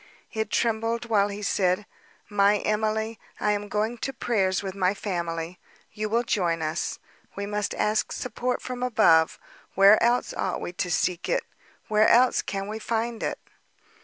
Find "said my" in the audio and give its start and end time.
1.43-2.57